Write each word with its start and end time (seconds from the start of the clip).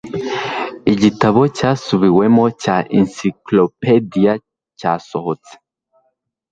Igitabo 0.93 1.41
cyasubiwemo 1.57 2.45
cya 2.61 2.77
encyclopedia 2.97 4.33
cyasohotse. 4.79 5.53